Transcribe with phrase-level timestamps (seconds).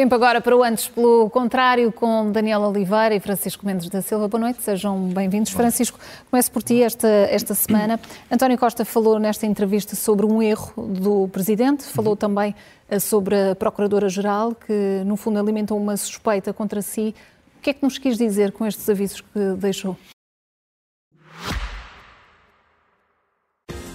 [0.00, 4.28] Tempo agora para o antes pelo contrário, com Daniel Oliveira e Francisco Mendes da Silva.
[4.28, 5.52] Boa noite, sejam bem-vindos.
[5.52, 8.00] Francisco, começo por ti esta, esta semana.
[8.32, 12.54] António Costa falou nesta entrevista sobre um erro do Presidente, falou também
[12.88, 17.14] eh, sobre a Procuradora-Geral, que no fundo alimentou uma suspeita contra si.
[17.58, 19.98] O que é que nos quis dizer com estes avisos que deixou?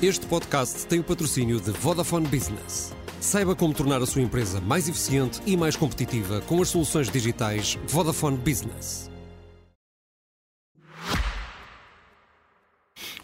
[0.01, 2.93] Este podcast tem o patrocínio de Vodafone Business.
[3.21, 7.79] Saiba como tornar a sua empresa mais eficiente e mais competitiva com as soluções digitais
[7.87, 9.09] Vodafone Business.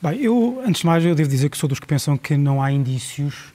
[0.02, 2.64] Bem, eu, antes de mais, eu devo dizer que sou dos que pensam que não
[2.64, 3.54] há indícios,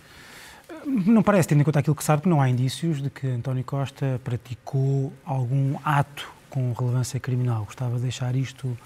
[0.84, 3.64] não parece, tendo em conta aquilo que sabe, que não há indícios de que António
[3.64, 7.64] Costa praticou algum ato com relevância criminal.
[7.64, 8.78] Gostava de deixar isto, uh,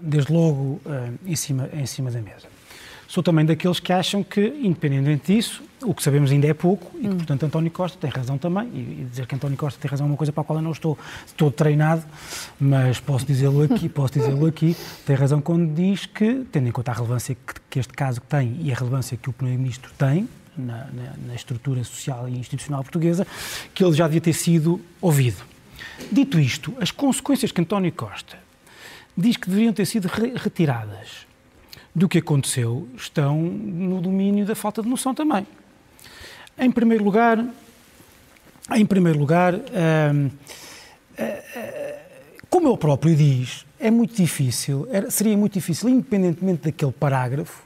[0.00, 2.54] desde logo, uh, em, cima, em cima da mesa.
[3.14, 7.02] Sou também daqueles que acham que, independentemente disso, o que sabemos ainda é pouco e
[7.02, 7.16] que, hum.
[7.16, 8.66] portanto, António Costa tem razão também.
[8.74, 10.72] E dizer que António Costa tem razão é uma coisa para a qual eu não
[10.72, 12.02] estou, estou treinado,
[12.58, 16.90] mas posso dizê-lo aqui, posso dizê-lo aqui, tem razão quando diz que, tendo em conta
[16.90, 20.28] a relevância que, que este caso tem e a relevância que o Primeiro-Ministro tem,
[20.58, 23.24] na, na, na, estrutura social e institucional portuguesa,
[23.72, 25.40] que ele já devia ter sido ouvido.
[26.10, 28.36] Dito isto, as consequências que António Costa
[29.16, 31.32] diz que deveriam ter sido re retiradas
[31.94, 35.46] do que aconteceu estão no domínio da falta de noção também.
[36.58, 37.44] Em primeiro lugar,
[38.72, 40.30] em primeiro lugar, hum,
[41.16, 42.00] eh, eh,
[42.48, 47.62] como ele próprio diz, é muito difícil, seria muito difícil, independentemente daquele parágrafo,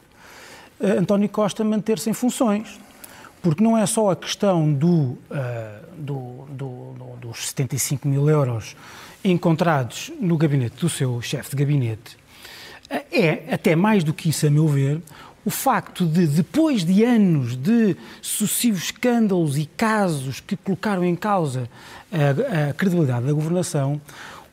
[0.80, 2.80] eh, António Costa manter-se em funções.
[3.40, 5.16] Porque não é só a questão do,
[5.96, 8.74] do, do, dos 75 mil euros
[9.24, 12.18] encontrados no gabinete do seu chefe de gabinete,
[12.91, 15.00] é, até mais do que isso, a meu ver,
[15.44, 21.69] o facto de, depois de anos de sucessivos escândalos e casos que colocaram em causa
[22.12, 24.00] a, a credibilidade da governação,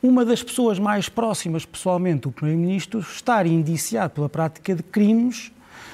[0.02, 5.52] uma das pessoas mais próximas pessoalmente do Primeiro-Ministro estar indiciado pela prática de crimes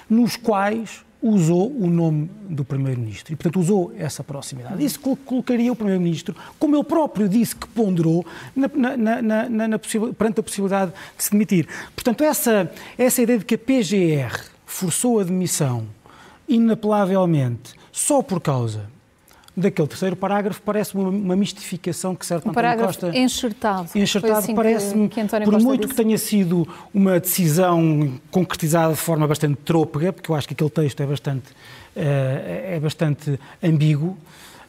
[0.09, 4.83] nos quais usou o nome do Primeiro-Ministro e, portanto, usou essa proximidade.
[4.83, 9.79] Isso colocaria o Primeiro-Ministro, como ele próprio disse que ponderou, na, na, na, na
[10.17, 11.67] perante a possibilidade de se demitir.
[11.93, 15.85] Portanto, essa, essa ideia de que a PGR forçou a demissão
[16.47, 18.89] inapelavelmente só por causa
[19.55, 25.09] daquele terceiro parágrafo parece uma, mistificação que certo um parágrafo Costa enxertado enxertado assim parece-me
[25.09, 25.89] por Costa muito disse.
[25.89, 30.69] que tenha sido uma decisão concretizada de forma bastante trôpega porque eu acho que aquele
[30.69, 31.53] texto é bastante uh,
[31.95, 34.17] é bastante ambíguo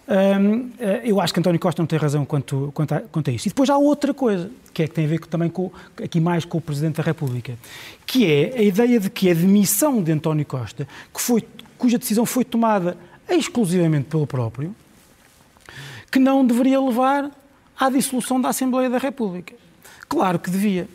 [0.08, 3.32] um, eh, eu acho que António Costa não tem razão quanto, quanto, a, quanto a
[3.32, 3.48] isso.
[3.48, 5.70] E depois há outra coisa, que é que tem a ver também com,
[6.02, 7.54] aqui mais com o Presidente da República,
[8.04, 11.44] que é a ideia de que a demissão de António Costa, que foi,
[11.78, 12.96] cuja decisão foi tomada
[13.28, 14.74] exclusivamente pelo próprio,
[16.10, 17.30] que não deveria levar
[17.78, 19.54] à dissolução da Assembleia da República.
[20.08, 20.88] Claro que devia.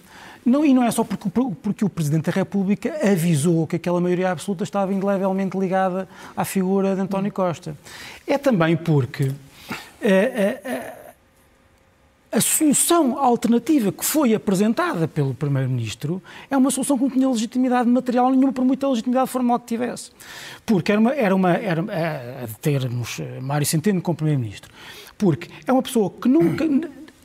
[0.46, 1.30] Não, e não é só porque,
[1.62, 6.08] porque, o Presidente da República avisou que aquela maioria absoluta estava indelevelmente ligada
[6.38, 7.76] à figura de António Costa.
[8.26, 9.32] É também porque
[10.02, 11.07] eh, eh,
[12.32, 17.90] a solução alternativa que foi apresentada pelo Primeiro-Ministro é uma solução que não tinha legitimidade
[17.90, 20.12] material nenhuma, por muita legitimidade formal que tivesse.
[20.66, 21.82] Porque era uma, era uma era,
[22.44, 24.72] a termos eh, Mário Centeno como Primeiro-Ministro.
[25.18, 26.66] Porque é uma pessoa que nunca.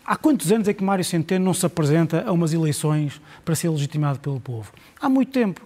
[0.05, 3.69] Há quantos anos é que Mário Centeno não se apresenta a umas eleições para ser
[3.71, 4.73] legitimado pelo povo?
[5.01, 5.61] Há muito tempo.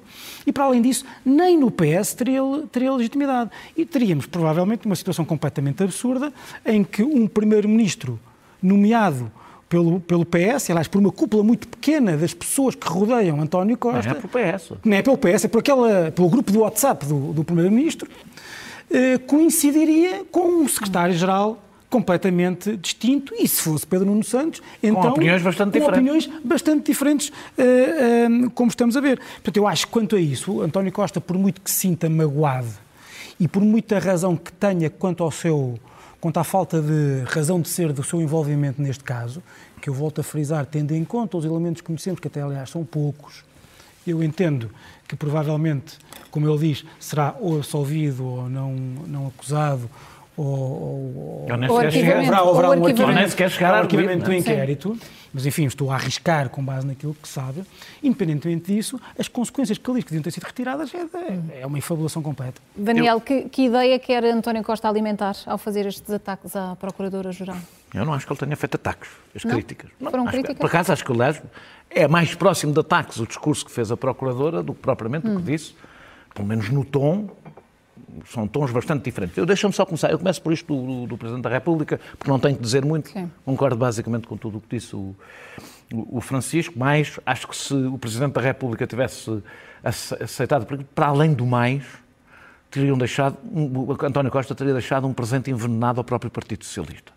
[0.47, 3.51] E, para além disso, nem no PS teria, teria legitimidade.
[3.77, 6.33] E teríamos, provavelmente, uma situação completamente absurda
[6.65, 8.21] em que um primeiro-ministro
[8.67, 9.31] nomeado
[9.69, 14.11] pelo, pelo PS, aliás, por uma cúpula muito pequena das pessoas que rodeiam António Costa.
[14.11, 14.73] Não é pelo PS.
[14.85, 18.09] Não é pelo PS, é por aquela, pelo grupo do WhatsApp do, do Primeiro-Ministro,
[18.91, 25.09] eh, coincidiria com um secretário-geral completamente distinto e se fosse Pedro Nuno Santos, então com
[25.09, 29.19] opiniões bastante com diferentes, opiniões bastante diferentes, uh, uh, como estamos a ver.
[29.19, 32.69] Portanto, eu acho que quanto a isso, António Costa, por muito que se sinta magoado
[33.39, 35.79] e por muita razão que tenha quanto ao seu
[36.21, 39.43] quanto à falta de razão de ser do seu envolvimento neste caso,
[39.81, 42.71] que eu volto a frisar, tendo em conta os elementos que conhecemos, que até aliás
[42.71, 43.45] são poucos,
[44.07, 44.71] eu entendo
[45.09, 45.99] que provavelmente,
[46.31, 49.91] como ele diz, será ou absolvido ou não, não acusado,
[50.37, 54.99] ou, ou, ou, ou haverá, haverá um arquivamento do inquérito.
[55.33, 57.63] Mas, enfim, estou a arriscar com base naquilo que sabe.
[58.03, 61.77] Independentemente disso, as consequências que ali que deviam ter sido retiradas é, de, é uma
[61.77, 62.59] infabulação completa.
[62.75, 63.21] Daniel, Eu...
[63.21, 67.59] que, que, ideia quer António Costa alimentar ao fazer estes ataques à Procuradora-Geral?
[67.93, 69.53] Eu não acho que ele tenha feito ataques, as não?
[69.53, 69.91] críticas.
[70.01, 70.55] Foram acho críticas?
[70.55, 71.43] Que, por acaso, acho que, aliás,
[71.91, 75.35] é mais próximo de ataques o discurso que fez a Procuradora do que propriamente hum.
[75.35, 75.75] o que disse,
[76.35, 77.29] pelo menos no tom
[78.27, 79.37] são tons bastante diferentes.
[79.37, 80.11] Eu deixo-me só começar.
[80.11, 82.85] Eu começo por isto do, do, do, Presidente da República, porque não tenho que dizer
[82.85, 83.11] muito.
[83.11, 83.31] Sim.
[83.45, 85.15] Concordo basicamente com tudo o que disse o,
[85.93, 89.43] o, Francisco, mas acho que se o Presidente da República tivesse
[89.85, 91.85] aceitado, para além do mais,
[92.71, 97.13] teriam deixado, o António Costa teria deixado um presente envenenado ao próprio Partido Socialista.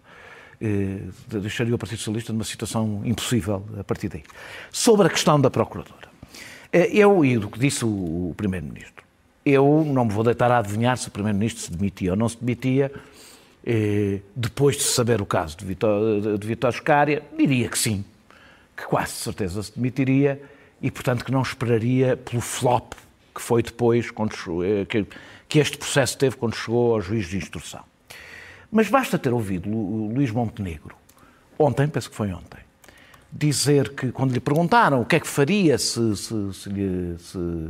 [0.61, 4.23] Eh, deixaria o Partido Socialista numa situação impossível a partir daí.
[4.71, 6.09] Sobre a questão da Procuradora.
[6.71, 9.03] Eh, eu, e do que disse o Primeiro-Ministro,
[9.45, 12.37] eu não me vou deitar a adivinhar se o Primeiro-Ministro se demitia ou não se
[12.37, 12.91] demitia,
[13.65, 18.03] eh, depois de saber o caso de Vitor, de diria que sim,
[18.75, 20.41] que quase certeza se demitiria
[20.81, 22.93] e, portanto, que não esperaria pelo flop
[23.33, 24.33] que foi depois, quando,
[24.63, 24.85] eh,
[25.47, 27.81] que, este processo teve quando chegou ao juiz de instrução.
[28.71, 30.95] Mas basta ter ouvido o Luís Montenegro,
[31.57, 32.59] ontem, penso que foi ontem,
[33.31, 37.69] dizer que, quando lhe perguntaram o que é que faria se, se, se, se,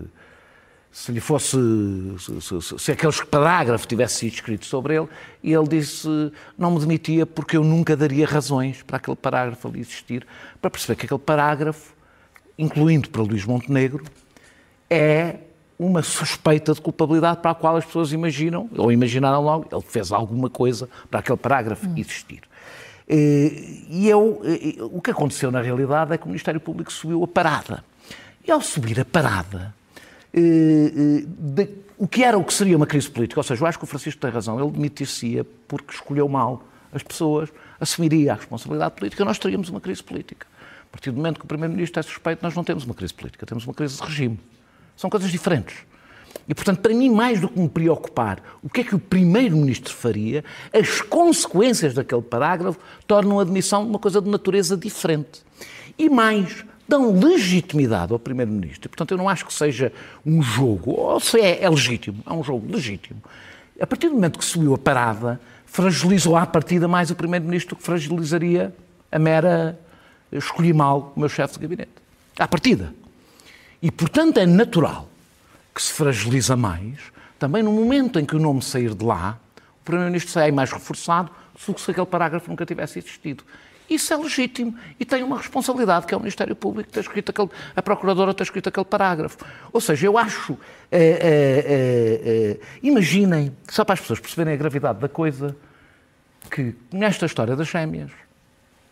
[0.91, 1.57] se lhe fosse.
[2.41, 5.07] Se, se, aquele parágrafo tivesse sido escrito sobre ele,
[5.43, 6.07] e ele disse:
[6.57, 10.25] Não me demitia porque eu nunca daria razões para aquele parágrafo ali existir,
[10.61, 11.93] para perceber que aquele parágrafo,
[12.57, 14.03] incluindo para Luís Montenegro,
[14.89, 15.37] é
[15.77, 20.11] uma suspeita de culpabilidade para a qual as pessoas imaginam, ou imaginaram logo, ele fez
[20.11, 21.93] alguma coisa para aquele parágrafo hum.
[21.95, 22.41] existir.
[23.07, 27.23] Eh, e eu, eh, o que aconteceu na realidade é que o Ministério Público subiu
[27.23, 27.83] a parada.
[28.45, 29.78] E ao subir a parada, eh,
[30.33, 33.83] de, o que era o que seria uma crise política, ou seja, eu acho que
[33.83, 37.49] o Francisco tem razão, ele demitir-se-ia porque escolheu mal as pessoas,
[37.79, 40.47] assumiria a responsabilidade política, nós teríamos uma crise política.
[40.83, 43.45] A partir do momento que o Primeiro-Ministro é suspeito, nós não temos uma crise política,
[43.45, 44.39] temos uma crise de regime.
[44.97, 45.75] São coisas diferentes.
[46.47, 49.93] E, portanto, para mim, mais do que me preocupar o que é que o Primeiro-Ministro
[49.93, 50.43] faria,
[50.73, 55.43] as consequências daquele parágrafo tornam a admissão uma coisa de natureza diferente.
[55.97, 58.89] E mais, dão legitimidade ao Primeiro-Ministro.
[58.89, 59.93] Portanto, eu não acho que seja
[60.25, 63.21] um jogo, ou se é, é legítimo, é um jogo legítimo.
[63.79, 67.83] A partir do momento que subiu a parada, fragilizou à partida mais o Primeiro-Ministro que
[67.83, 68.75] fragilizaria
[69.11, 69.79] a mera
[70.31, 71.91] escolhi mal o meu chefe de gabinete.
[72.37, 72.93] À partida.
[73.81, 75.07] E, portanto, é natural
[75.73, 76.97] que se fragiliza mais,
[77.37, 79.39] também no momento em que o nome sair de lá,
[79.81, 83.43] o Primeiro-Ministro sai mais reforçado se aquele parágrafo nunca tivesse existido.
[83.89, 87.49] Isso é legítimo e tem uma responsabilidade, que é o Ministério Público ter escrito aquele,
[87.75, 89.37] a Procuradora ter escrito aquele parágrafo.
[89.73, 90.57] Ou seja, eu acho.
[90.91, 95.55] É, é, é, imaginem, só para as pessoas perceberem a gravidade da coisa,
[96.51, 98.11] que nesta história das gêmeas,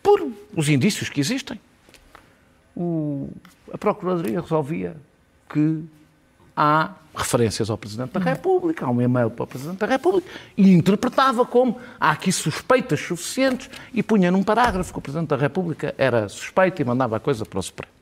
[0.02, 1.60] por os indícios que existem,
[2.76, 3.30] o,
[3.72, 4.96] a Procuradoria resolvia
[5.48, 5.84] que
[6.58, 10.72] há referências ao Presidente da República, há um e-mail para o Presidente da República, e
[10.72, 15.94] interpretava como há aqui suspeitas suficientes e punha num parágrafo que o Presidente da República
[15.96, 17.92] era suspeito e mandava a coisa para o Supremo.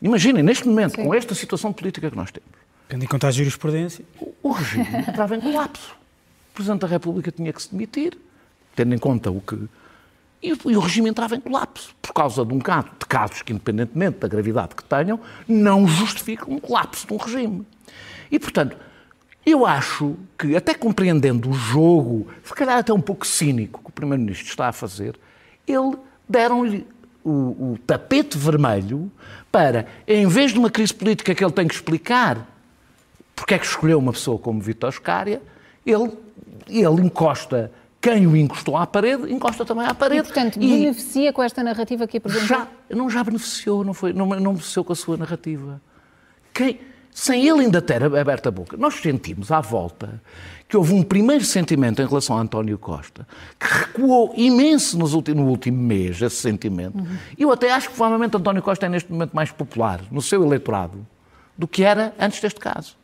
[0.00, 1.04] Imaginem, neste momento, Sim.
[1.04, 2.48] com esta situação política que nós temos.
[2.88, 4.02] Tendo em conta a jurisprudência.
[4.18, 5.94] O, o regime entrava em colapso.
[6.50, 8.16] O Presidente da República tinha que se demitir,
[8.74, 9.68] tendo em conta o que
[10.42, 13.52] e, e, o regime entrava em colapso, por causa de um caso, de casos que,
[13.52, 17.66] independentemente da gravidade que tenham, não justificam um colapso de um regime.
[18.30, 18.76] E, portanto,
[19.44, 23.92] eu acho que, até compreendendo o jogo, se calhar até um pouco cínico que o
[23.92, 25.18] Primeiro-Ministro está a fazer,
[25.66, 25.96] ele
[26.28, 26.86] deram-lhe
[27.22, 27.30] o,
[27.72, 29.10] o, tapete vermelho
[29.52, 32.46] para, em vez de uma crise política que ele tem que explicar
[33.40, 35.40] porque é que escolheu uma pessoa como Vitor Scária,
[35.84, 36.12] ele,
[36.68, 40.22] ele encosta quem o encostou à parede, encosta também à parede.
[40.22, 42.46] E, portanto, e beneficia com esta narrativa que apresentou?
[42.46, 45.80] Já, não já beneficiou, não, foi, não, não beneficiou com a sua narrativa.
[46.54, 46.80] Quem,
[47.10, 50.22] sem ele ainda ter aberto a boca, nós sentimos à volta
[50.66, 53.26] que houve um primeiro sentimento em relação a António Costa,
[53.58, 56.96] que recuou imenso nos últimos, no último mês, esse sentimento.
[56.96, 57.16] Uhum.
[57.36, 61.06] Eu até acho que provavelmente António Costa é neste momento mais popular no seu eleitorado
[61.58, 62.96] do que era antes deste caso.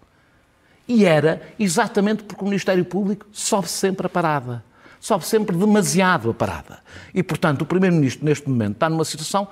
[0.88, 4.64] E era exatamente porque o Ministério Público sobe sempre a parada
[5.06, 6.80] sobe sempre demasiado a parada.
[7.14, 9.46] E, portanto, o Primeiro-Ministro, neste momento, está numa situação.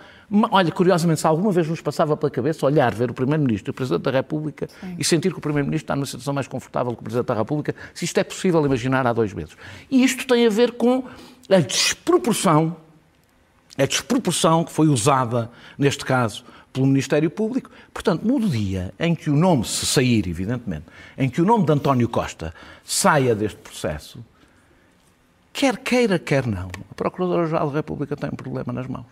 [0.51, 3.75] Olha, curiosamente, se alguma vez nos passava pela cabeça olhar, ver o Primeiro-Ministro e o
[3.75, 4.97] Presidente da República Sim.
[4.99, 7.73] e sentir que o Primeiro-Ministro está numa situação mais confortável que o Presidente da República,
[7.95, 9.57] se isto é possível imaginar há dois meses.
[9.89, 11.05] E isto tem a ver com
[11.49, 12.77] a desproporção,
[13.79, 17.71] a desproporção que foi usada, neste caso, pelo Ministério Público.
[17.93, 21.71] Portanto, no dia em que o nome, se sair, evidentemente, em que o nome de
[21.71, 24.19] António Costa saia deste processo,
[25.55, 26.69] Quer queira, quer não.
[26.91, 29.07] A Procuradora-Geral da República tem um problema nas mãos.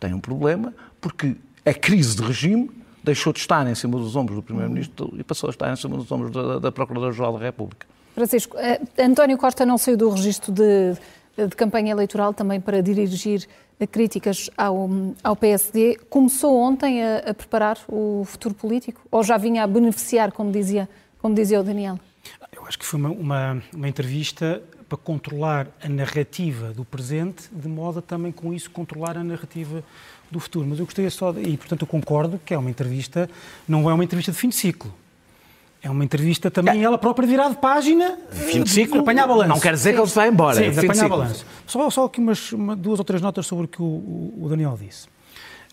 [0.00, 2.68] Tem um problema porque a crise de regime
[3.04, 5.96] deixou de estar em cima dos ombros do Primeiro-Ministro e passou a estar em cima
[5.96, 7.86] dos ombros da, da Procuradora-Geral da República.
[8.16, 10.96] Francisco, eh, António Costa não saiu do registro de,
[11.36, 13.46] de campanha eleitoral também para dirigir
[13.92, 14.90] críticas ao,
[15.22, 16.00] ao PSD.
[16.10, 20.88] Começou ontem a, a, preparar o futuro político ou já vinha a beneficiar, como dizia,
[21.20, 21.96] como dizia o Daniel?
[22.52, 27.68] Eu acho que foi uma, uma, uma entrevista para controlar a narrativa do presente, de
[27.68, 29.84] modo a também com isso controlar a narrativa
[30.28, 30.66] do futuro.
[30.66, 33.30] Mas eu gostaria só, de, e portanto eu concordo que é uma entrevista,
[33.68, 34.92] não é uma entrevista de fim de ciclo.
[35.80, 36.82] É uma entrevista também, é.
[36.82, 38.18] ela própria virar de página.
[38.32, 39.00] Fim de ciclo.
[39.00, 39.48] Apanhar balanço.
[39.48, 40.56] Não quer dizer que ele se vai embora.
[40.56, 41.46] Sim, é de apanhar balanço.
[41.66, 44.76] Só, só aqui umas, uma, duas ou três notas sobre o que o, o Daniel
[44.78, 45.06] disse.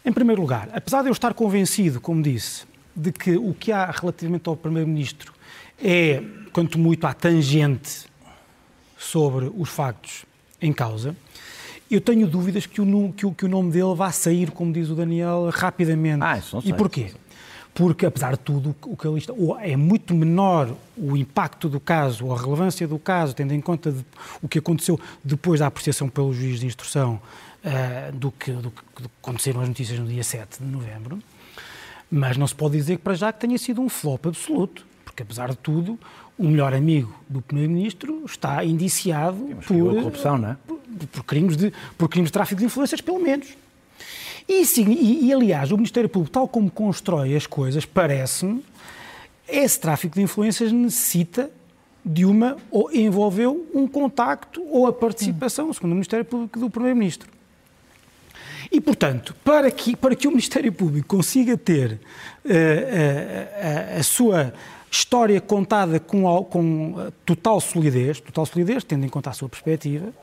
[0.06, 3.92] Em primeiro lugar, apesar de eu estar convencido, como disse, de que o que há
[3.92, 5.34] relativamente ao Primeiro-Ministro
[5.84, 8.06] é, quanto muito, à tangente
[8.98, 10.26] sobre os factos
[10.62, 11.16] em causa,
[11.90, 14.90] eu tenho dúvidas que o, que o, que o nome dele vá sair, como diz
[14.90, 16.24] o Daniel, rapidamente.
[16.24, 16.72] Ah, isso não sei.
[16.72, 17.12] E porquê?
[17.78, 22.32] porque, apesar de tudo, o que ali está, é muito menor o impacto do caso,
[22.32, 24.04] a relevância do caso, tendo em conta de,
[24.42, 27.22] o que aconteceu depois da apreciação pelo juiz de instrução
[27.64, 31.20] uh, do, que, do, que, do que aconteceram as notícias no dia 7 de novembro.
[32.10, 34.84] Mas não se pode dizer que para já que tenha sido um flop absoluto,
[35.18, 35.98] porque, apesar de tudo,
[36.38, 40.58] o melhor amigo do Primeiro-Ministro está indiciado por, corrupção, não é?
[40.68, 43.48] por, por, crimes de, por crimes de tráfico de influências, pelo menos.
[44.48, 48.64] E, e, e, aliás, o Ministério Público, tal como constrói as coisas, parece-me,
[49.48, 51.50] esse tráfico de influências necessita
[52.06, 57.28] de uma, ou envolveu um contacto ou a participação, segundo o Ministério Público do Primeiro-Ministro.
[58.72, 64.04] E, portanto, para que, para que o Ministério Público consiga ter uh, uh, a, a
[64.04, 64.54] sua
[64.90, 70.14] história contada com, com total solidez, total solidez, tendo em conta a sua perspectiva,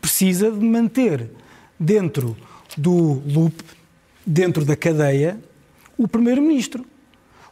[0.00, 1.30] precisa de manter
[1.78, 2.36] dentro
[2.76, 3.54] do loop,
[4.24, 5.38] dentro da cadeia,
[5.96, 6.84] o Primeiro-Ministro.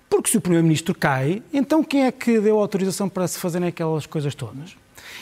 [0.09, 4.07] Porque se o Primeiro-Ministro cai, então quem é que deu autorização para se fazerem aquelas
[4.07, 4.77] coisas todas?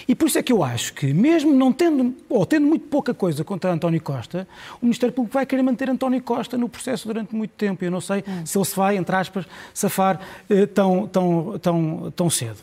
[0.07, 3.15] E por isso é que eu acho que, mesmo não tendo, ou tendo muito pouca
[3.15, 4.47] coisa contra António Costa,
[4.81, 7.85] o Ministério Público vai querer manter António Costa no processo durante muito tempo.
[7.85, 8.45] Eu não sei hum.
[8.45, 12.59] se ele se vai, entre aspas, safar eh, tão, tão, tão, tão cedo.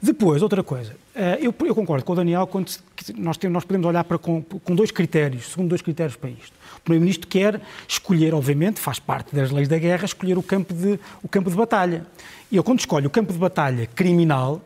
[0.00, 0.96] Depois, outra coisa.
[1.14, 2.70] Eh, eu, eu, concordo com o Daniel quando
[3.16, 6.52] nós, temos, nós podemos olhar para, com, com dois critérios, segundo dois critérios para isto.
[6.78, 10.98] O Primeiro-Ministro quer escolher, obviamente, faz parte das leis da guerra, escolher o campo de,
[11.22, 12.04] o campo de batalha.
[12.50, 14.60] E ele, quando escolhe o campo de batalha criminal,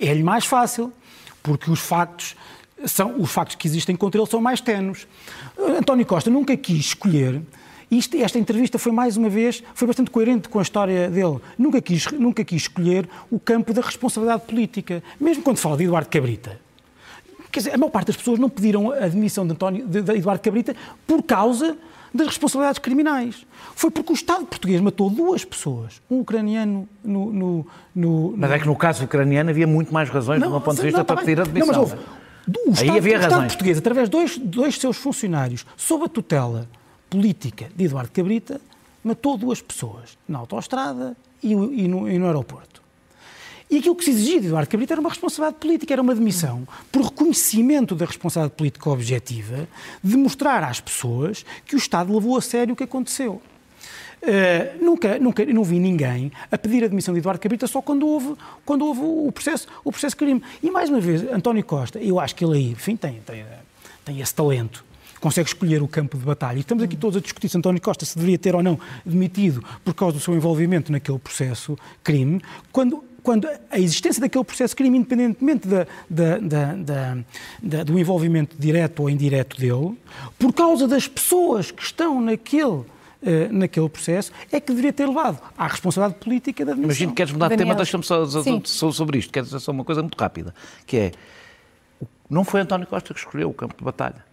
[0.00, 0.92] é-lhe mais fácil,
[1.42, 2.36] porque os factos,
[2.84, 5.06] são, os factos que existem contra ele são mais tenos.
[5.58, 7.42] António Costa nunca quis escolher
[7.90, 11.38] isto, esta entrevista foi mais uma vez, foi bastante coerente com a história dele.
[11.56, 16.08] Nunca quis, nunca quis escolher o campo da responsabilidade política, mesmo quando fala de Eduardo
[16.10, 16.60] Cabrita.
[17.50, 20.12] Quer dizer, a maior parte das pessoas não pediram a admissão de, António, de, de
[20.12, 20.76] Eduardo Cabrita
[21.06, 21.78] por causa
[22.18, 23.46] das responsabilidades criminais.
[23.74, 27.32] Foi porque o Estado português matou duas pessoas, um ucraniano no...
[27.32, 30.60] no, no mas é que no caso ucraniano havia muito mais razões, não, do meu
[30.60, 31.72] ponto de vista, não, tá para pedir a admissão.
[31.72, 32.04] Não, mas houve,
[32.66, 36.08] o Estado, Aí havia o Estado português, através de dois, dois seus funcionários, sob a
[36.08, 36.68] tutela
[37.08, 38.60] política de Eduardo Cabrita,
[39.02, 42.82] matou duas pessoas na autoestrada e, e, no, e no aeroporto.
[43.70, 46.66] E aquilo que se exigia de Eduardo Cabrita era uma responsabilidade política, era uma demissão,
[46.90, 49.68] por reconhecimento da responsabilidade política objetiva,
[50.02, 53.40] de mostrar às pessoas que o Estado levou a sério o que aconteceu.
[54.20, 58.04] Uh, nunca, nunca, não vi ninguém a pedir a demissão de Eduardo Cabrita só quando
[58.06, 60.42] houve, quando houve o processo, o processo crime.
[60.60, 63.44] E mais uma vez, António Costa, eu acho que ele aí, enfim, tem, tem,
[64.04, 64.88] tem esse talento
[65.20, 66.58] consegue escolher o campo de batalha.
[66.58, 69.64] E estamos aqui todos a discutir se António Costa se deveria ter ou não demitido
[69.84, 74.96] por causa do seu envolvimento naquele processo crime, quando quando a existência daquele processo crime,
[74.96, 77.18] independentemente da, da,
[77.62, 79.98] da, do envolvimento direto ou indireto dele,
[80.38, 82.84] por causa das pessoas que estão naquele
[83.20, 86.88] Uh, naquele processo, é que deveria ter levado à responsabilidade política da admissão.
[86.88, 89.82] Imagino que queres mudar de tema, deixa-me só, só, sobre isto, quero dizer só uma
[89.82, 90.54] coisa muito rápida,
[90.86, 91.12] que é,
[92.30, 94.24] não foi António Costa que escolheu o campo de batalha.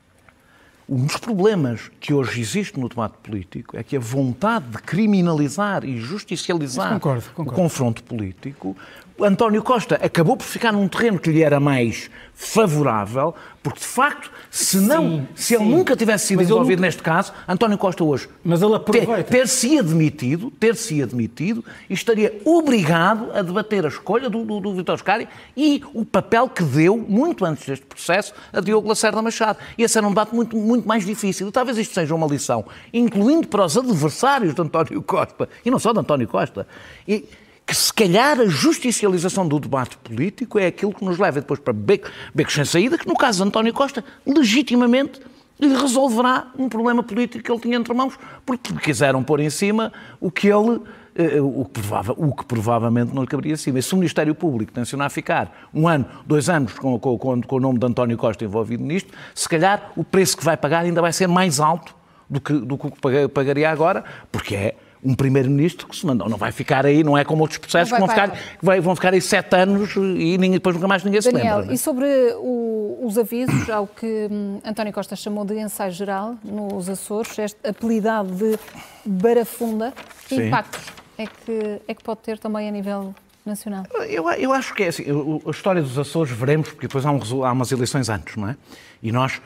[0.88, 5.84] Um dos problemas que hoje existe no debate político é que a vontade de criminalizar
[5.84, 7.52] e justicializar concordo, concordo.
[7.52, 8.78] o confronto político
[9.20, 13.34] António Costa acabou por ficar num terreno que lhe era mais favorável,
[13.66, 15.56] porque de facto, se não, se sim.
[15.56, 16.86] ele nunca tivesse sido mas envolvido nunca...
[16.86, 19.24] neste caso, António Costa hoje mas ele aproveita.
[19.24, 24.46] ter, ter se admitido, ter se admitido, e estaria obrigado a debater a escolha do,
[24.46, 28.88] do, do Vitor Scari e o papel que deu, muito antes deste processo, a Diogo
[28.88, 29.58] Lacerda Machado.
[29.76, 31.48] E esse era um debate muito, muito mais difícil.
[31.48, 35.80] E talvez isto seja uma lição, incluindo para os adversários de António Costa, e não
[35.80, 36.68] só de António Costa.
[37.08, 37.28] E,
[37.66, 41.74] que se calhar a justicialização do debate político é aquilo que nos leva depois para
[41.74, 45.20] becos beco sem saída, que no caso de António Costa, legitimamente
[45.60, 48.14] lhe resolverá um problema político que ele tinha entre mãos,
[48.46, 50.82] porque quiseram pôr em cima o que ele
[51.16, 53.80] eh, o que, provava, o que provavelmente não lhe caberia acima.
[53.80, 57.60] E se o Ministério Público tensionar ficar um ano, dois anos com, com, com, o
[57.60, 61.14] nome de António Costa envolvido nisto, se calhar o preço que vai pagar ainda vai
[61.14, 61.96] ser mais alto
[62.30, 62.92] do que, do que
[63.30, 64.76] pagaria agora, porque é
[65.06, 66.28] um primeiro-ministro que se mandou.
[66.28, 68.38] Não vai ficar aí, não é como outros processos que vão ficar,
[68.82, 71.72] vão ficar aí sete anos e ninguém, depois nunca mais ninguém Daniel, se lembra.
[71.72, 71.76] É?
[71.76, 72.06] E sobre
[72.38, 77.68] o, os avisos, ao que hum, António Costa chamou de ensaio geral nos Açores, este
[77.68, 78.58] apelidado de
[79.06, 79.94] barafunda,
[80.28, 80.48] que Sim.
[80.48, 80.82] impactos
[81.18, 83.14] é que, é que pode ter também a nível
[83.46, 83.86] nacional?
[84.10, 85.04] Eu, eu acho que é assim,
[85.46, 88.58] a história dos Açores veremos, porque depois há, um, há umas eleições antes, não é?
[89.04, 89.40] E nós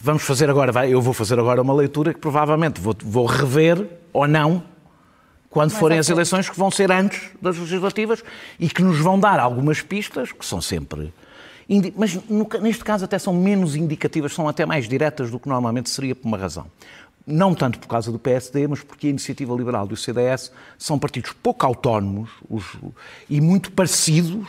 [0.00, 4.26] vamos fazer agora, eu vou fazer agora uma leitura que provavelmente vou, vou rever ou
[4.26, 4.62] não
[5.50, 8.24] quando Mas forem as eleições que vão ser antes das legislativas
[8.58, 11.12] e que nos vão dar algumas pistas que são sempre.
[11.96, 12.18] Mas
[12.60, 16.26] neste caso até são menos indicativas, são até mais diretas do que normalmente seria por
[16.26, 16.66] uma razão.
[17.26, 20.98] Não tanto por causa do PSD, mas porque a Iniciativa Liberal e o CDS são
[20.98, 22.64] partidos pouco autónomos os,
[23.30, 24.48] e muito parecidos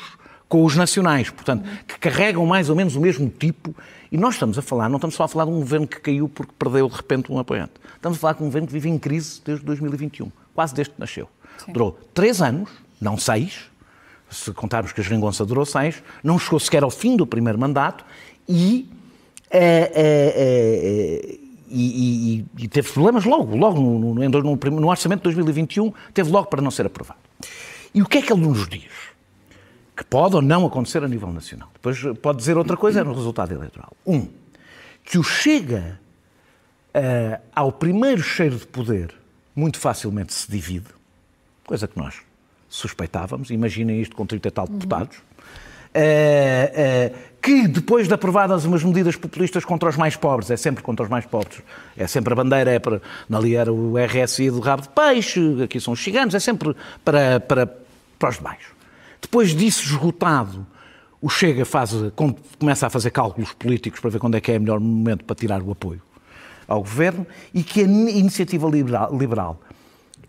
[0.50, 3.76] com os nacionais, portanto, que carregam mais ou menos o mesmo tipo
[4.16, 6.30] e nós estamos a falar, não estamos só a falar de um governo que caiu
[6.30, 7.74] porque perdeu de repente um apoiante.
[7.98, 11.00] Estamos a falar de um governo que vive em crise desde 2021, quase desde que
[11.02, 11.28] nasceu.
[11.58, 11.74] Sim.
[11.74, 12.70] Durou três anos,
[13.02, 13.70] não seis,
[14.30, 18.06] se contarmos que a geringonça durou seis, não chegou sequer ao fim do primeiro mandato
[18.48, 18.90] e,
[19.52, 25.28] é, é, é, e, e, e teve problemas logo, logo no, no, no, no orçamento
[25.28, 27.20] de 2021, teve logo para não ser aprovado.
[27.94, 28.86] E o que é que ele nos diz?
[29.96, 31.70] Que pode ou não acontecer a nível nacional.
[31.74, 33.94] Depois pode dizer outra coisa no resultado eleitoral.
[34.06, 34.28] Um,
[35.04, 36.00] que o chega
[36.96, 39.14] uh, ao primeiro cheiro de poder
[39.56, 40.88] muito facilmente se divide,
[41.66, 42.16] coisa que nós
[42.68, 48.84] suspeitávamos, imaginem isto com 30 e tal deputados, uh, uh, que depois de aprovadas umas
[48.84, 51.62] medidas populistas contra os mais pobres, é sempre contra os mais pobres,
[51.96, 55.80] é sempre a bandeira, é para, ali era o RSI do rabo de peixe, aqui
[55.80, 56.76] são os ciganos, é sempre
[57.06, 57.68] para, para,
[58.20, 58.75] para os demais.
[59.26, 60.68] Depois disso esgotado,
[61.20, 61.92] o Chega faz,
[62.60, 65.36] começa a fazer cálculos políticos para ver quando é que é o melhor momento para
[65.36, 66.00] tirar o apoio
[66.68, 69.60] ao governo e que a iniciativa liberal,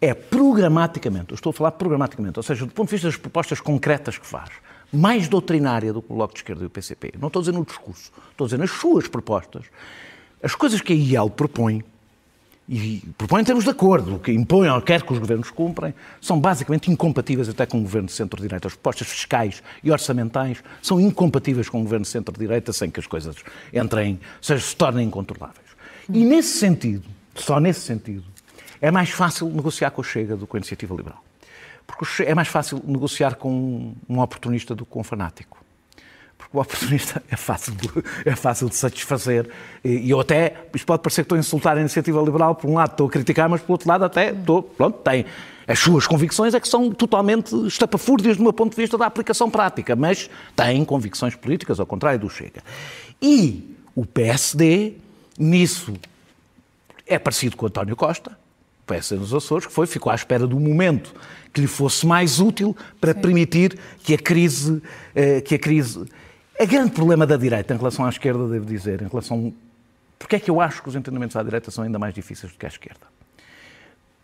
[0.01, 3.61] é programaticamente, eu estou a falar programaticamente, ou seja, do ponto de vista das propostas
[3.61, 4.49] concretas que faz,
[4.91, 7.13] mais doutrinária do que o Bloco de Esquerda e o PCP.
[7.21, 9.67] Não estou a dizer no discurso, estou a dizer nas suas propostas.
[10.43, 11.85] As coisas que a IEL propõe
[12.69, 16.41] e propõe termos de acordo, o que impõe ou quer que os governos cumprem, são
[16.41, 18.67] basicamente incompatíveis até com o governo de centro-direita.
[18.67, 23.07] As propostas fiscais e orçamentais são incompatíveis com o governo de centro-direita sem que as
[23.07, 23.37] coisas
[23.73, 25.67] entrem, seja, se tornem incontroláveis.
[26.13, 28.25] E nesse sentido, só nesse sentido,
[28.81, 31.23] é mais fácil negociar com o Chega do que com a Iniciativa Liberal.
[31.87, 35.66] Porque é mais fácil negociar com um oportunista do que com um fanático
[36.47, 37.89] porque o oportunista é fácil de,
[38.25, 39.49] é fácil de satisfazer.
[39.85, 42.75] E eu até, isto pode parecer que estou a insultar a iniciativa liberal, por um
[42.75, 45.27] lado estou a criticar, mas por outro lado até estou, pronto, tem.
[45.67, 49.51] As suas convicções é que são totalmente estapafúrdias do meu ponto de vista da aplicação
[49.51, 52.63] prática, mas têm convicções políticas, ao contrário do Chega.
[53.21, 54.95] E o PSD,
[55.37, 55.95] nisso,
[57.05, 58.31] é parecido com o António Costa,
[58.85, 61.13] o PSD nos Açores, que foi, ficou à espera do momento
[61.53, 63.21] que lhe fosse mais útil para Sim.
[63.21, 64.81] permitir que a crise,
[65.17, 66.05] eh, que a crise
[66.59, 69.53] é grande problema da direita em relação à esquerda, devo dizer, em relação.
[70.19, 72.59] Porque é que eu acho que os entendimentos à direita são ainda mais difíceis do
[72.59, 73.07] que à esquerda?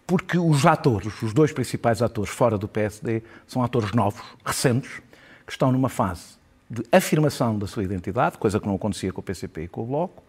[0.07, 5.01] Porque os atores, os dois principais atores fora do PSD, são atores novos, recentes,
[5.47, 6.37] que estão numa fase
[6.71, 9.87] de afirmação da sua identidade, coisa que não acontecia com o PCP e com o
[9.87, 10.23] Bloco,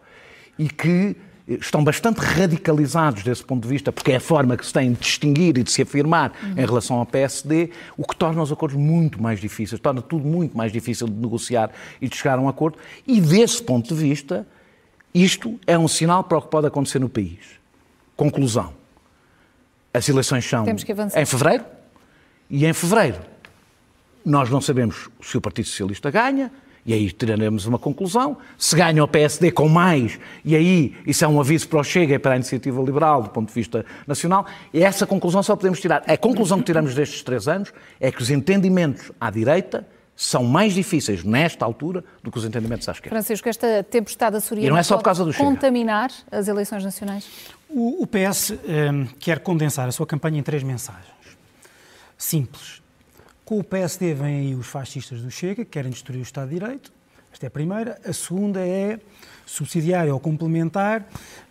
[0.58, 4.72] e que estão bastante radicalizados desse ponto de vista, porque é a forma que se
[4.72, 6.52] tem de distinguir e de se afirmar uhum.
[6.52, 10.56] em relação ao PSD, o que torna os acordos muito mais difíceis, torna tudo muito
[10.56, 12.78] mais difícil de negociar e de chegar a um acordo.
[13.06, 14.46] E desse ponto de vista,
[15.12, 17.38] isto é um sinal para o que pode acontecer no país.
[18.16, 18.72] Conclusão.
[19.92, 21.64] As eleições são em fevereiro,
[22.50, 23.18] e em fevereiro
[24.24, 26.50] nós não sabemos se o Partido Socialista ganha,
[26.86, 28.36] e aí tiraremos uma conclusão.
[28.58, 32.14] Se ganha o PSD com mais, e aí isso é um aviso para o Chega
[32.14, 35.80] e para a iniciativa liberal do ponto de vista nacional, e essa conclusão só podemos
[35.80, 36.02] tirar.
[36.06, 40.74] A conclusão que tiramos destes três anos é que os entendimentos à direita são mais
[40.74, 43.16] difíceis nesta altura do que os entendimentos à esquerda.
[43.16, 47.28] Francisco, esta tempestade açoriana e não é só por causa do contaminar as eleições nacionais?
[47.68, 51.12] O, o PS um, ehm, quer condensar a sua campanha em três mensagens.
[52.16, 52.83] Simples.
[53.44, 56.58] Com o PSD vêm aí os fascistas do Chega, que querem destruir o Estado de
[56.58, 56.90] Direito.
[57.30, 58.00] Esta é a primeira.
[58.02, 58.98] A segunda é
[59.44, 61.06] subsidiária ou complementar,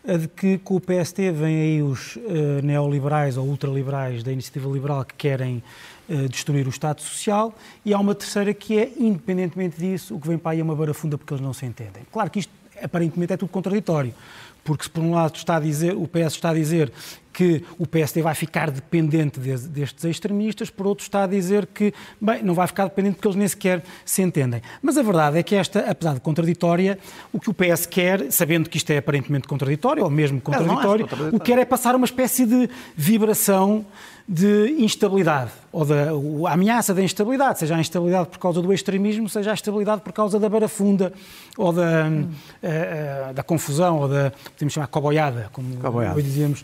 [0.07, 2.21] a de que com o PSD vêm aí os uh,
[2.63, 5.61] neoliberais ou ultraliberais da iniciativa liberal que querem
[6.09, 7.53] uh, destruir o Estado Social.
[7.85, 10.75] E há uma terceira que é, independentemente disso, o que vem para aí é uma
[10.75, 12.01] barafunda porque eles não se entendem.
[12.11, 12.51] Claro que isto
[12.81, 14.15] aparentemente é tudo contraditório
[14.63, 16.91] porque se por um lado está a dizer, o PS está a dizer
[17.33, 21.91] que o PSD vai ficar dependente de, destes extremistas, por outro está a dizer que,
[22.21, 24.61] bem, não vai ficar dependente porque eles nem sequer se entendem.
[24.81, 26.99] Mas a verdade é que esta, apesar de contraditória,
[27.33, 31.35] o que o PS quer, sabendo que isto é aparentemente contraditório, ou mesmo contraditório, contraditório.
[31.35, 33.85] o que quer é passar uma espécie de vibração
[34.27, 36.11] de instabilidade, ou da
[36.49, 40.13] a ameaça da instabilidade, seja a instabilidade por causa do extremismo, seja a instabilidade por
[40.13, 41.11] causa da barafunda,
[41.57, 42.29] ou da, hum.
[42.63, 46.21] uh, da confusão, ou da, podemos chamar coboiada, como coboiada.
[46.21, 46.63] dizíamos.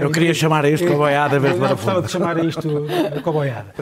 [0.00, 1.92] Eu queria chamar a isto coboiada, vez de barafunda.
[1.92, 3.74] Eu gostava de chamar a isto coboiada.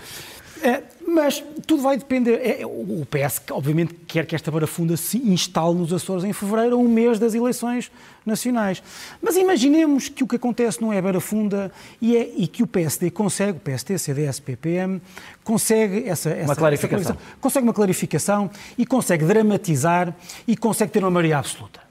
[1.15, 2.41] Mas tudo vai depender.
[2.43, 6.89] É, o PS, obviamente, quer que esta barafunda se instale nos Açores em fevereiro, um
[6.89, 7.89] mês das eleições
[8.27, 8.83] nacionais.
[9.23, 11.71] Mas imaginemos que o que acontece não é barafunda
[12.03, 15.01] e, é, e que o PSD consegue, o PSD, CDS, PPM,
[15.45, 17.13] consegue essa, essa, uma clarificação.
[17.13, 20.13] Essa consegue uma clarificação e consegue dramatizar
[20.49, 21.84] e consegue ter uma maioria absoluta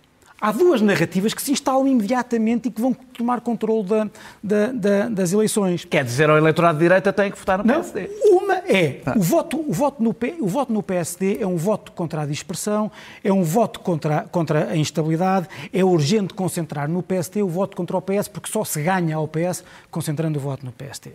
[0.43, 4.09] há duas narrativas que se instalam imediatamente e que vão tomar controle da,
[4.43, 5.85] da, da, das eleições.
[5.85, 8.09] Quer dizer, o eleitorado de direita tem que votar no Não, PSD.
[8.25, 9.13] Uma é, ah.
[9.15, 12.91] o, voto, o, voto no, o voto no PSD é um voto contra a dispersão,
[13.23, 17.95] é um voto contra, contra a instabilidade, é urgente concentrar no PSD o voto contra
[17.95, 21.11] o PS, porque só se ganha ao PS concentrando o voto no PSD.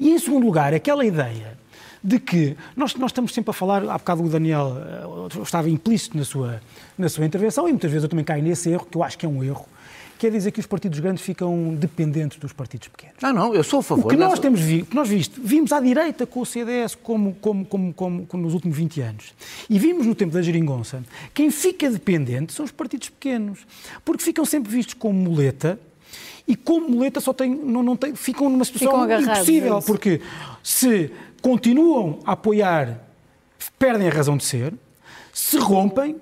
[0.00, 1.56] E em segundo lugar, aquela ideia
[2.02, 4.76] de que nós, nós estamos sempre a falar, há bocado o Daniel
[5.36, 6.60] uh, estava implícito na sua,
[6.96, 9.26] na sua intervenção, e muitas vezes eu também caio nesse erro, que eu acho que
[9.26, 9.66] é um erro,
[10.22, 13.16] quer dizer que os partidos grandes ficam dependentes dos partidos pequenos.
[13.20, 14.06] Não, não, eu sou a favor.
[14.06, 17.34] O que nós temos vi, que nós visto, vimos à direita com o CDS como,
[17.40, 19.34] como, como, como, como nos últimos 20 anos.
[19.68, 21.02] E vimos no tempo da geringonça,
[21.34, 23.66] quem fica dependente são os partidos pequenos,
[24.04, 25.76] porque ficam sempre vistos como muleta,
[26.46, 30.20] e como muleta só tem, não, não tem, ficam numa situação ficam impossível, é porque
[30.62, 31.10] se
[31.42, 33.00] continuam a apoiar,
[33.78, 34.72] perdem a razão de ser,
[35.32, 36.16] se rompem,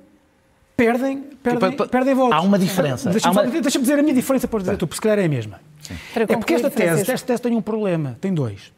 [0.76, 2.37] perdem, perdem, tipo, perdem votos.
[2.37, 3.11] Há uma diferença.
[3.11, 3.61] Deixa-me uma...
[3.61, 5.61] deixa dizer a minha diferença para dizer tu, porque se calhar é a mesma.
[5.83, 5.94] Sim.
[6.16, 8.72] É porque esta tese, esta tese tem um problema, tem dois.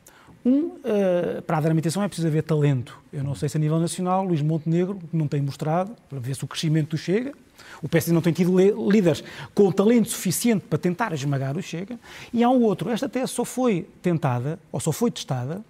[0.44, 2.98] Um, uh, para a dramatização é preciso haver talento.
[3.12, 6.44] Eu não sei se a nível nacional, Luís Montenegro não tem mostrado, para ver se
[6.44, 7.32] o crescimento chega.
[7.80, 8.56] O PSD não tem tido
[8.90, 9.22] líderes
[9.54, 11.98] com talento suficiente para tentar esmagar o Chega.
[12.32, 12.90] E há um outro.
[12.90, 15.64] Esta tese só foi tentada, ou só foi testada,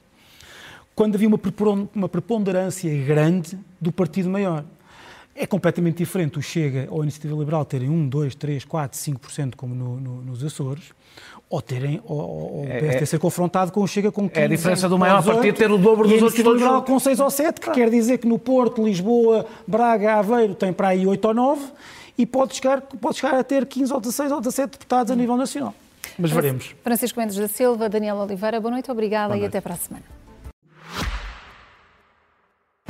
[0.94, 4.64] quando havia uma preponderância grande do partido maior.
[5.34, 9.54] É completamente diferente o Chega ou a Iniciativa Liberal terem 1, 2, 3, 4, 5%
[9.56, 10.92] como no, no, nos Açores,
[11.48, 14.44] ou terem ou, ou o PSD é, ser confrontado com o Chega com 15, É
[14.44, 16.60] a diferença do maior partido ter o dobro dos outros todos.
[16.60, 17.80] Liberal com 6 ou 7, que claro.
[17.80, 21.62] quer dizer que no Porto, Lisboa, Braga, Aveiro tem para aí 8 ou 9
[22.18, 25.36] e pode chegar, pode chegar a ter 15 ou 16 ou 17 deputados a nível
[25.36, 25.74] nacional.
[26.18, 26.74] Mas veremos.
[26.82, 29.44] Francisco Mendes da Silva, Daniel Oliveira, boa noite, obrigada boa noite.
[29.44, 30.21] e até para a semana.